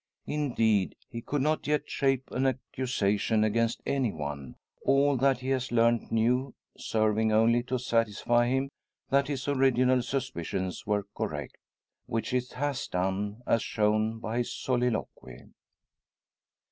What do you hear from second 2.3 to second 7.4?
an accusation against any one, all that he has learnt new serving